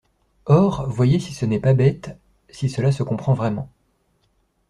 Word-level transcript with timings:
Or, 0.47 0.89
voyez 0.89 1.19
si 1.19 1.31
ce 1.31 1.45
n’est 1.45 1.59
pas 1.59 1.75
bête, 1.75 2.17
Si 2.49 2.71
cela 2.71 2.91
se 2.91 3.03
comprend 3.03 3.35
vraiment. 3.35 3.69